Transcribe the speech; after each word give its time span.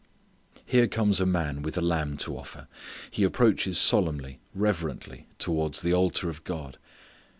Here 0.65 0.87
comes 0.87 1.19
a 1.19 1.27
man 1.27 1.61
with 1.61 1.77
a 1.77 1.79
lamb 1.81 2.17
to 2.25 2.35
offer. 2.35 2.67
He 3.11 3.23
approaches 3.23 3.77
solemnly, 3.77 4.39
reverently, 4.55 5.27
towards 5.37 5.83
the 5.83 5.93
altar 5.93 6.27
of 6.27 6.43
God. 6.43 6.79